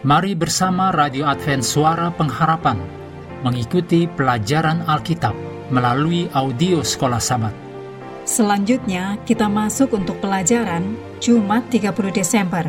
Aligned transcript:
Mari 0.00 0.32
bersama 0.32 0.88
Radio 0.96 1.28
Advent 1.28 1.60
Suara 1.60 2.08
Pengharapan 2.08 2.80
mengikuti 3.44 4.08
pelajaran 4.08 4.80
Alkitab 4.88 5.36
melalui 5.68 6.24
audio 6.32 6.80
Sekolah 6.80 7.20
Sabat. 7.20 7.52
Selanjutnya, 8.24 9.20
kita 9.28 9.44
masuk 9.44 9.92
untuk 10.00 10.16
pelajaran 10.24 10.96
Jumat 11.20 11.68
30 11.68 12.16
Desember. 12.16 12.64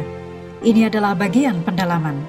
Ini 0.59 0.91
adalah 0.91 1.16
bagian 1.16 1.63
pendalaman. 1.63 2.20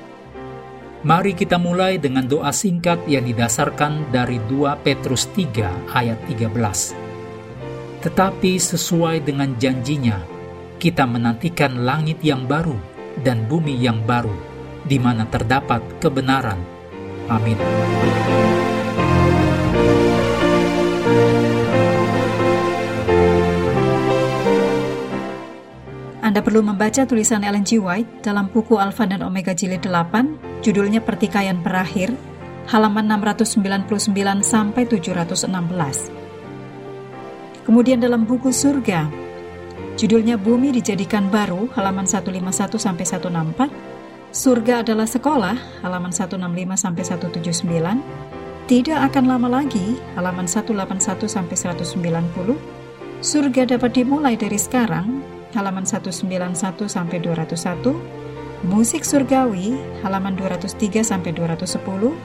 Mari 1.03 1.35
kita 1.35 1.59
mulai 1.59 1.99
dengan 1.99 2.23
doa 2.31 2.55
singkat 2.55 3.03
yang 3.11 3.27
didasarkan 3.27 4.07
dari 4.15 4.39
2 4.47 4.87
Petrus 4.87 5.27
3 5.35 5.99
ayat 5.99 6.23
13. 6.31 8.07
Tetapi 8.07 8.53
sesuai 8.55 9.27
dengan 9.27 9.59
janjinya, 9.59 10.23
kita 10.79 11.11
menantikan 11.11 11.83
langit 11.83 12.23
yang 12.23 12.47
baru 12.47 12.79
dan 13.27 13.51
bumi 13.51 13.75
yang 13.83 13.99
baru, 14.07 14.52
di 14.87 14.99
mana 14.99 15.27
terdapat 15.27 16.03
kebenaran. 16.03 16.59
Amin. 17.31 17.59
Anda 26.23 26.39
perlu 26.39 26.65
membaca 26.65 27.05
tulisan 27.05 27.45
Ellen 27.45 27.61
G. 27.67 27.77
White 27.77 28.25
dalam 28.25 28.49
buku 28.49 28.81
Alpha 28.81 29.05
dan 29.05 29.21
Omega 29.21 29.53
Jilid 29.53 29.85
8, 29.85 30.63
judulnya 30.65 31.05
Pertikaian 31.05 31.61
Berakhir, 31.61 32.15
halaman 32.71 33.05
699 33.11 34.17
sampai 34.41 34.89
716. 34.89 36.09
Kemudian 37.69 38.01
dalam 38.01 38.25
buku 38.25 38.49
Surga, 38.49 39.13
judulnya 40.01 40.41
Bumi 40.41 40.73
Dijadikan 40.73 41.29
Baru, 41.29 41.69
halaman 41.77 42.09
151 42.09 42.81
sampai 42.81 43.05
164, 43.05 43.92
Surga 44.33 44.81
adalah 44.81 45.05
sekolah, 45.05 45.85
halaman 45.85 46.09
165 46.09 46.41
sampai 46.81 47.05
179, 47.05 48.01
Tidak 48.65 48.97
akan 48.97 49.25
lama 49.29 49.61
lagi, 49.61 50.01
halaman 50.17 50.49
181 50.49 51.29
sampai 51.29 51.53
190, 51.53 52.57
Surga 53.21 53.69
dapat 53.69 53.93
dimulai 53.93 54.41
dari 54.41 54.57
sekarang, 54.57 55.21
halaman 55.53 55.85
191 55.85 56.57
sampai 56.89 57.21
201, 57.21 57.93
Musik 58.65 59.05
Surgawi 59.05 59.77
halaman 60.01 60.33
203 60.33 61.05
sampai 61.05 61.37
210, 61.37 62.17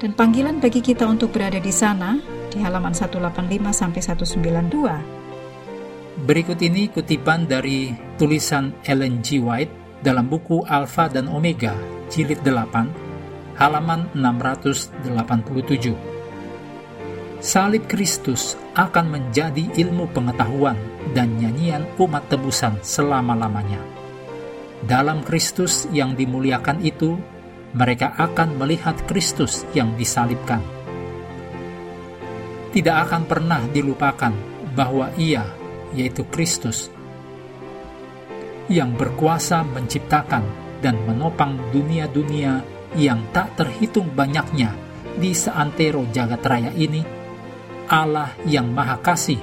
dan 0.00 0.16
panggilan 0.16 0.64
bagi 0.64 0.80
kita 0.80 1.04
untuk 1.04 1.28
berada 1.28 1.60
di 1.60 1.76
sana 1.76 2.24
di 2.48 2.56
halaman 2.64 2.96
185 2.96 3.20
sampai 3.68 4.00
192. 4.00 6.24
Berikut 6.24 6.56
ini 6.64 6.88
kutipan 6.88 7.44
dari 7.44 7.92
tulisan 8.16 8.72
Ellen 8.88 9.20
G. 9.20 9.44
White 9.44 9.83
dalam 10.04 10.28
buku 10.28 10.68
Alpha 10.68 11.08
dan 11.08 11.32
Omega, 11.32 11.72
jilid 12.12 12.44
8, 12.44 13.56
halaman 13.56 14.04
687. 14.12 15.96
Salib 17.40 17.88
Kristus 17.88 18.60
akan 18.76 19.08
menjadi 19.08 19.64
ilmu 19.80 20.12
pengetahuan 20.12 20.76
dan 21.16 21.40
nyanyian 21.40 21.88
umat 21.96 22.28
tebusan 22.28 22.76
selama-lamanya. 22.84 23.80
Dalam 24.84 25.24
Kristus 25.24 25.88
yang 25.88 26.12
dimuliakan 26.12 26.84
itu, 26.84 27.16
mereka 27.72 28.12
akan 28.20 28.60
melihat 28.60 29.00
Kristus 29.08 29.64
yang 29.72 29.96
disalibkan. 29.96 30.60
Tidak 32.76 32.96
akan 33.08 33.24
pernah 33.24 33.64
dilupakan 33.72 34.36
bahwa 34.76 35.08
Ia, 35.16 35.48
yaitu 35.96 36.28
Kristus, 36.28 36.92
yang 38.68 38.96
berkuasa 38.96 39.64
menciptakan 39.64 40.44
dan 40.80 41.00
menopang 41.04 41.56
dunia-dunia 41.72 42.60
yang 42.94 43.24
tak 43.34 43.56
terhitung 43.58 44.12
banyaknya 44.12 44.72
di 45.16 45.32
seantero 45.32 46.06
jagat 46.10 46.42
raya 46.44 46.70
ini, 46.74 47.02
Allah 47.90 48.32
yang 48.48 48.70
Maha 48.72 48.98
Kasih, 49.00 49.40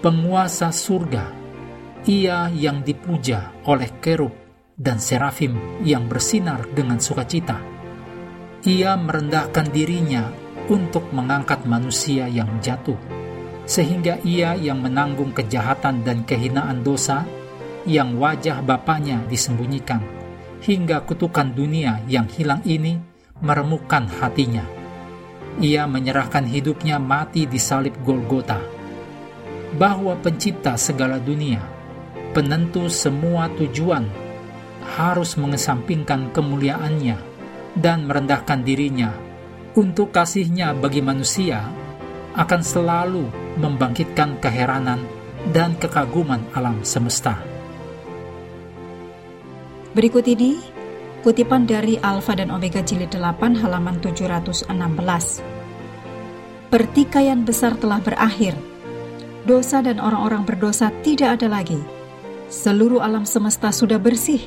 penguasa 0.00 0.70
surga, 0.70 1.42
Ia 2.02 2.50
yang 2.50 2.82
dipuja 2.82 3.54
oleh 3.70 3.88
kerub 4.02 4.34
dan 4.74 4.98
serafim 4.98 5.54
yang 5.86 6.10
bersinar 6.10 6.66
dengan 6.74 6.98
sukacita. 6.98 7.62
Ia 8.66 8.98
merendahkan 8.98 9.70
dirinya 9.70 10.30
untuk 10.66 11.10
mengangkat 11.14 11.62
manusia 11.66 12.26
yang 12.26 12.58
jatuh, 12.62 12.98
sehingga 13.66 14.18
ia 14.22 14.54
yang 14.58 14.82
menanggung 14.82 15.34
kejahatan 15.34 16.02
dan 16.06 16.22
kehinaan 16.26 16.82
dosa, 16.82 17.26
yang 17.88 18.18
wajah 18.18 18.62
Bapaknya 18.62 19.22
disembunyikan, 19.26 20.02
hingga 20.62 21.02
kutukan 21.02 21.50
dunia 21.50 22.02
yang 22.06 22.30
hilang 22.30 22.62
ini 22.62 22.98
meremukkan 23.42 24.06
hatinya 24.22 24.82
ia 25.60 25.84
menyerahkan 25.84 26.48
hidupnya 26.48 26.96
mati 26.96 27.44
di 27.44 27.60
salib 27.60 27.92
Golgota. 28.06 28.56
Bahwa 29.76 30.16
pencipta 30.20 30.76
segala 30.76 31.20
dunia, 31.20 31.60
penentu 32.32 32.88
semua 32.88 33.48
tujuan, 33.56 34.04
harus 34.96 35.36
mengesampingkan 35.36 36.32
kemuliaannya 36.32 37.16
dan 37.76 38.04
merendahkan 38.04 38.60
dirinya 38.60 39.12
untuk 39.72 40.12
kasihnya 40.12 40.76
bagi 40.76 41.00
manusia 41.00 41.64
akan 42.36 42.60
selalu 42.60 43.24
membangkitkan 43.56 44.40
keheranan 44.40 45.00
dan 45.56 45.76
kekaguman 45.80 46.44
alam 46.52 46.84
semesta. 46.84 47.51
Berikut 49.92 50.24
ini 50.24 50.56
Kutipan 51.20 51.68
dari 51.68 52.00
Alfa 52.00 52.32
dan 52.32 52.48
Omega 52.48 52.80
jilid 52.80 53.12
8 53.12 53.60
halaman 53.60 54.00
716. 54.00 54.72
Pertikaian 56.72 57.44
besar 57.44 57.76
telah 57.76 58.00
berakhir. 58.00 58.56
Dosa 59.44 59.84
dan 59.84 60.00
orang-orang 60.00 60.48
berdosa 60.48 60.88
tidak 61.04 61.36
ada 61.38 61.60
lagi. 61.60 61.76
Seluruh 62.48 63.04
alam 63.04 63.28
semesta 63.28 63.68
sudah 63.68 64.00
bersih. 64.00 64.40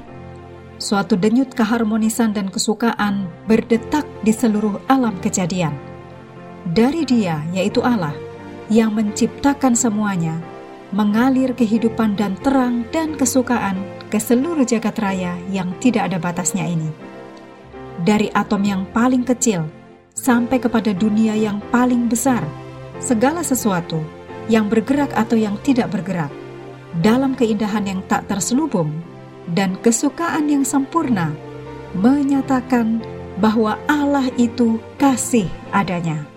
Suatu 0.81 1.13
denyut 1.13 1.53
keharmonisan 1.53 2.33
dan 2.33 2.49
kesukaan 2.49 3.29
berdetak 3.45 4.03
di 4.25 4.33
seluruh 4.33 4.81
alam 4.89 5.13
kejadian. 5.21 5.77
Dari 6.65 7.05
Dia, 7.05 7.45
yaitu 7.53 7.85
Allah, 7.85 8.17
yang 8.67 8.97
menciptakan 8.97 9.77
semuanya, 9.77 10.41
mengalir 10.93 11.55
kehidupan 11.57 12.13
dan 12.13 12.37
terang 12.41 12.85
dan 12.93 13.17
kesukaan 13.17 13.79
ke 14.11 14.21
seluruh 14.21 14.67
jagat 14.67 14.97
raya 15.01 15.33
yang 15.49 15.73
tidak 15.81 16.11
ada 16.11 16.17
batasnya 16.21 16.67
ini. 16.69 16.89
Dari 18.05 18.29
atom 18.35 18.61
yang 18.61 18.83
paling 18.93 19.25
kecil 19.25 19.65
sampai 20.13 20.61
kepada 20.61 20.93
dunia 20.93 21.33
yang 21.33 21.57
paling 21.73 22.05
besar, 22.05 22.43
segala 23.01 23.41
sesuatu 23.41 24.03
yang 24.45 24.69
bergerak 24.69 25.09
atau 25.17 25.39
yang 25.39 25.57
tidak 25.65 25.89
bergerak, 25.89 26.29
dalam 27.01 27.33
keindahan 27.33 27.83
yang 27.87 28.01
tak 28.05 28.29
terselubung 28.29 28.93
dan 29.51 29.75
kesukaan 29.81 30.47
yang 30.47 30.63
sempurna, 30.63 31.33
menyatakan 31.97 33.01
bahwa 33.39 33.75
Allah 33.87 34.27
itu 34.39 34.79
kasih 34.95 35.47
adanya. 35.75 36.34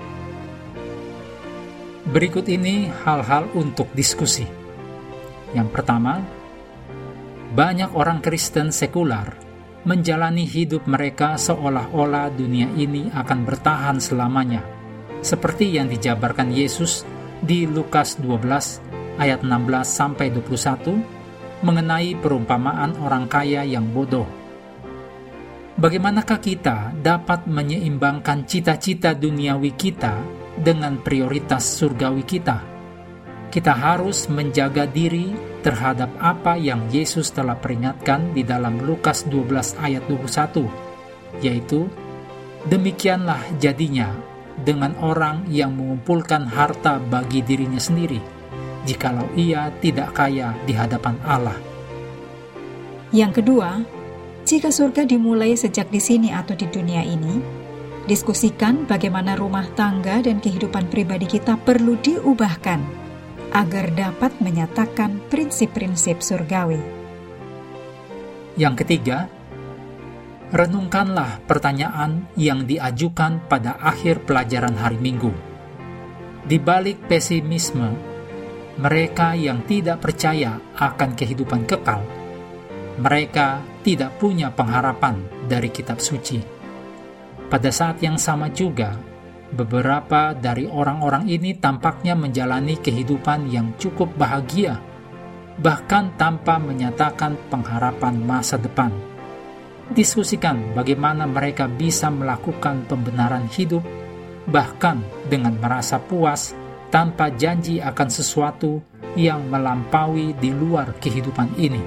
Berikut 2.08 2.48
ini 2.48 2.88
hal-hal 3.04 3.52
untuk 3.52 3.92
diskusi. 3.92 4.48
Yang 5.52 5.69
pertama, 5.76 6.24
banyak 7.52 7.92
orang 7.92 8.24
Kristen 8.24 8.72
sekular 8.72 9.37
menjalani 9.84 10.49
hidup 10.49 10.88
mereka 10.88 11.37
seolah-olah 11.37 12.32
dunia 12.32 12.72
ini 12.81 13.12
akan 13.12 13.44
bertahan 13.44 14.00
selamanya, 14.00 14.64
seperti 15.20 15.69
yang 15.69 15.93
dijabarkan 15.93 16.49
Yesus 16.49 17.05
di 17.44 17.69
Lukas 17.69 18.16
12 18.16 19.20
ayat 19.20 19.44
16 19.44 19.84
sampai 19.84 20.32
21 20.32 21.60
mengenai 21.60 22.16
perumpamaan 22.25 22.96
orang 23.05 23.28
kaya 23.28 23.69
yang 23.69 23.84
bodoh. 23.84 24.25
Bagaimanakah 25.76 26.40
kita 26.40 26.96
dapat 27.05 27.44
menyeimbangkan 27.44 28.49
cita-cita 28.49 29.12
duniawi 29.12 29.76
kita 29.76 30.38
dengan 30.60 31.00
prioritas 31.00 31.64
surgawi 31.64 32.26
kita? 32.26 32.60
Kita 33.49 33.72
harus 33.72 34.28
menjaga 34.28 34.84
diri 34.84 35.32
terhadap 35.64 36.12
apa 36.20 36.55
yang 36.55 36.87
Yesus 36.93 37.32
telah 37.32 37.56
peringatkan 37.56 38.37
di 38.37 38.44
dalam 38.44 38.78
Lukas 38.84 39.25
12 39.26 39.78
ayat 39.81 40.05
21, 40.06 40.64
yaitu, 41.40 41.88
Demikianlah 42.69 43.40
jadinya 43.62 44.12
dengan 44.60 44.93
orang 44.99 45.46
yang 45.49 45.72
mengumpulkan 45.78 46.44
harta 46.44 46.99
bagi 46.99 47.40
dirinya 47.40 47.78
sendiri, 47.78 48.19
jikalau 48.84 49.31
ia 49.38 49.70
tidak 49.78 50.12
kaya 50.12 50.52
di 50.66 50.75
hadapan 50.75 51.16
Allah. 51.22 51.56
Yang 53.14 53.40
kedua, 53.40 53.81
jika 54.44 54.69
surga 54.69 55.08
dimulai 55.08 55.56
sejak 55.56 55.88
di 55.88 56.00
sini 56.02 56.28
atau 56.34 56.52
di 56.52 56.66
dunia 56.69 57.00
ini, 57.05 57.57
diskusikan 58.08 58.88
bagaimana 58.88 59.37
rumah 59.37 59.69
tangga 59.76 60.25
dan 60.25 60.40
kehidupan 60.40 60.88
pribadi 60.88 61.28
kita 61.28 61.60
perlu 61.60 62.00
diubahkan 62.00 62.81
agar 63.52 63.93
dapat 63.93 64.32
menyatakan 64.40 65.20
prinsip-prinsip 65.28 66.25
surgawi. 66.25 66.81
Yang 68.56 68.75
ketiga, 68.82 69.28
Renungkanlah 70.49 71.44
pertanyaan 71.44 72.25
yang 72.32 72.64
diajukan 72.64 73.44
pada 73.52 73.76
akhir 73.84 74.25
pelajaran 74.25 74.81
hari 74.81 74.96
Minggu. 74.96 75.28
Di 76.49 76.56
balik 76.56 77.05
pesimisme, 77.05 77.93
mereka 78.81 79.37
yang 79.37 79.60
tidak 79.69 80.00
percaya 80.00 80.56
akan 80.72 81.12
kehidupan 81.12 81.69
kekal, 81.69 82.00
mereka 82.96 83.60
tidak 83.84 84.16
punya 84.16 84.49
pengharapan 84.49 85.20
dari 85.44 85.69
kitab 85.69 86.00
suci. 86.00 86.57
Pada 87.48 87.72
saat 87.72 88.00
yang 88.04 88.20
sama 88.20 88.52
juga, 88.52 88.96
beberapa 89.52 90.36
dari 90.36 90.68
orang-orang 90.68 91.28
ini 91.28 91.56
tampaknya 91.56 92.12
menjalani 92.12 92.76
kehidupan 92.76 93.48
yang 93.48 93.72
cukup 93.80 94.12
bahagia, 94.20 94.76
bahkan 95.56 96.12
tanpa 96.20 96.60
menyatakan 96.60 97.34
pengharapan 97.48 98.20
masa 98.20 98.60
depan 98.60 98.92
diskusikan 99.92 100.76
bagaimana 100.76 101.24
mereka 101.24 101.64
bisa 101.68 102.12
melakukan 102.12 102.84
pembenaran 102.88 103.48
hidup, 103.48 103.84
bahkan 104.48 105.00
dengan 105.28 105.56
merasa 105.56 105.96
puas 106.00 106.52
tanpa 106.92 107.32
janji 107.32 107.80
akan 107.80 108.08
sesuatu 108.08 108.80
yang 109.16 109.48
melampaui 109.48 110.36
di 110.36 110.52
luar 110.52 110.96
kehidupan 111.00 111.56
ini. 111.56 111.80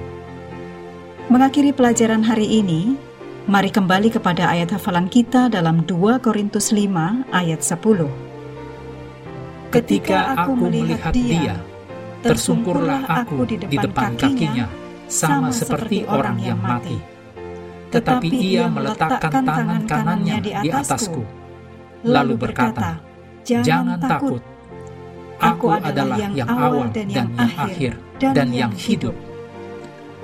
Mengakhiri 1.30 1.70
pelajaran 1.70 2.26
hari 2.26 2.60
ini, 2.60 2.98
mari 3.46 3.74
kembali 3.74 4.14
kepada 4.14 4.54
ayat 4.54 4.78
hafalan 4.78 5.10
kita 5.10 5.50
dalam 5.50 5.82
2 5.82 6.22
Korintus 6.22 6.70
5 6.70 7.26
ayat 7.34 7.58
10. 7.58 8.06
Ketika 9.72 10.36
aku 10.36 10.52
melihat 10.54 11.10
dia, 11.10 11.58
tersungkurlah 12.22 13.02
aku 13.08 13.42
di 13.48 13.58
depan 13.58 14.14
kakinya, 14.14 14.68
sama 15.10 15.50
seperti 15.50 16.06
orang 16.06 16.38
yang 16.38 16.60
mati. 16.60 16.98
tetapi 17.92 18.24
ia 18.32 18.72
meletakkan 18.72 19.44
tangan 19.44 19.84
kanannya 19.84 20.40
di 20.40 20.72
atasku, 20.72 21.28
lalu 22.08 22.40
berkata, 22.40 23.04
Jangan 23.44 24.00
takut, 24.00 24.40
aku 25.36 25.76
adalah 25.76 26.16
yang 26.16 26.48
awal 26.48 26.88
dan 26.88 27.04
yang 27.12 27.28
akhir 27.36 28.00
dan 28.16 28.48
yang 28.48 28.72
hidup. 28.72 29.12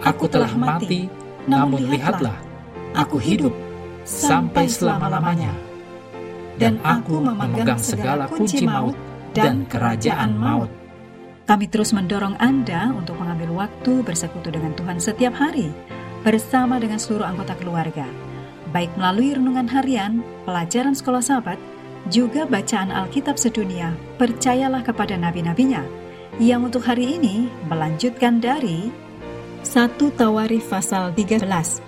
Aku 0.01 0.25
telah 0.33 0.49
mati, 0.57 1.13
namun 1.45 1.93
lihatlah, 1.93 2.48
aku 2.95 3.21
hidup 3.21 3.53
sampai 4.09 4.69
selama-lamanya. 4.69 5.53
Dan 6.59 6.83
aku 6.83 7.23
memegang 7.23 7.79
segala 7.79 8.27
kunci 8.27 8.67
maut 8.67 8.97
dan 9.31 9.63
kerajaan 9.69 10.35
maut. 10.35 10.71
Kami 11.49 11.65
terus 11.71 11.97
mendorong 11.97 12.37
Anda 12.37 12.93
untuk 12.93 13.17
mengambil 13.17 13.65
waktu 13.65 14.05
bersekutu 14.05 14.53
dengan 14.53 14.77
Tuhan 14.77 15.01
setiap 15.01 15.33
hari 15.33 15.73
bersama 16.21 16.77
dengan 16.77 17.01
seluruh 17.01 17.25
anggota 17.25 17.57
keluarga, 17.57 18.05
baik 18.75 18.93
melalui 19.01 19.33
renungan 19.33 19.65
harian, 19.71 20.21
pelajaran 20.45 20.93
sekolah 20.93 21.25
sahabat, 21.25 21.57
juga 22.13 22.45
bacaan 22.45 22.93
Alkitab 22.93 23.41
sedunia, 23.41 23.97
percayalah 24.21 24.85
kepada 24.85 25.17
nabi-nabinya, 25.17 25.81
yang 26.37 26.69
untuk 26.69 26.85
hari 26.85 27.17
ini 27.17 27.49
melanjutkan 27.71 28.45
dari 28.45 28.93
1 29.65 29.97
Tawarif 30.21 30.69
pasal 30.69 31.17
13. 31.17 31.88